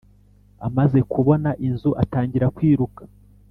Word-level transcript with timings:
amaze 0.67 0.99
kubona 1.11 1.49
inzu, 1.67 1.89
atangira 2.03 2.45
kwiruka. 2.55 3.01